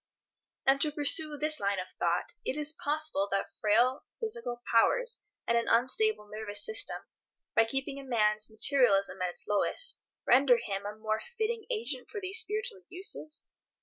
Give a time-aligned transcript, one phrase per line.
[0.65, 5.55] And to pursue this line of thought, is it possible that frail physical powers and
[5.55, 7.03] an unstable nervous system,
[7.55, 12.19] by keeping a man's materialism at its lowest, render him a more fitting agent for
[12.19, 13.43] these spiritual uses?